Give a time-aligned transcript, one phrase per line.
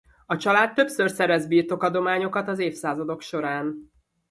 [0.25, 3.91] A család többször szerez birtokadományokat az évszázadok során.